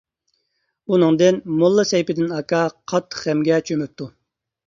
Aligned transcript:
ئۇنىڭدىن 0.95 1.35
موللا 1.59 1.85
سەيپىدىن 1.91 2.33
ئاكا 2.37 2.63
قاتتىق 2.93 3.23
غەمگە 3.27 3.61
چۆمۈپتۇ. 3.71 4.09